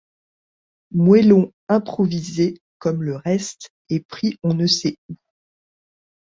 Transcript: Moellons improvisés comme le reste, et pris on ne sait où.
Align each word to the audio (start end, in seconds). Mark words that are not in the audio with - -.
Moellons 0.95 1.53
improvisés 1.69 2.59
comme 2.79 3.03
le 3.03 3.17
reste, 3.17 3.69
et 3.89 3.99
pris 3.99 4.35
on 4.41 4.55
ne 4.55 4.65
sait 4.65 4.97
où. 5.09 5.15